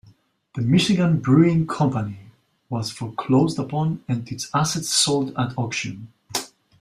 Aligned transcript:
The 0.55 0.63
Michigan 0.63 1.19
Brewing 1.19 1.67
Company 1.67 2.17
was 2.71 2.89
foreclosed 2.89 3.59
upon 3.59 4.03
and 4.07 4.27
its 4.31 4.49
assets 4.51 4.89
sold 4.89 5.31
at 5.37 5.55
auction. 5.59 6.11